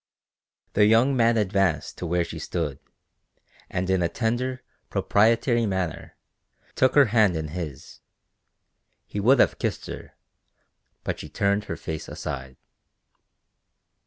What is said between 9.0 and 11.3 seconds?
he would have kissed her, but she